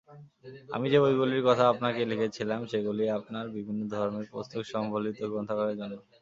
আমি 0.69 0.87
যে 0.89 0.99
বইগুলির 1.03 1.43
কথা 1.47 1.63
আপনাকে 1.73 2.01
লিখেছিলাম, 2.11 2.59
সেগুলি 2.71 3.03
আপনার 3.17 3.45
বিভিন্ন 3.55 3.81
ধর্মের 3.93 4.25
পুস্তক-সম্বলিত 4.31 5.19
গ্রন্থাগারের 5.31 5.79
জন্য। 5.81 5.95